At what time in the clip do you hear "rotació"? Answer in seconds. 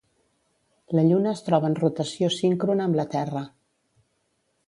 1.81-2.31